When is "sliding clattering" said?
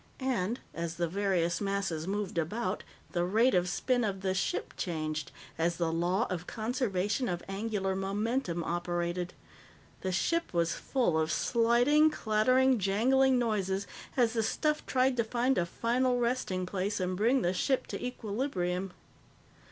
11.31-12.79